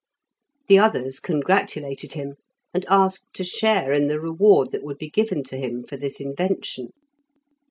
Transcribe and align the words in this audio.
The 0.67 0.79
others 0.79 1.19
congratulated 1.19 2.13
him, 2.13 2.37
and 2.73 2.87
asked 2.89 3.35
to 3.35 3.43
share 3.43 3.93
in 3.93 4.07
the 4.07 4.19
reward 4.19 4.71
that 4.71 4.81
would 4.83 4.97
be 4.97 5.11
given 5.11 5.43
to 5.43 5.57
him 5.57 5.83
for 5.83 5.95
this 5.95 6.19
invention. 6.19 6.89